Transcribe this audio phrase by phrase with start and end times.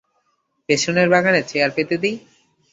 [0.69, 2.11] পেছনের বাগানে চেয়ার পেতে দি।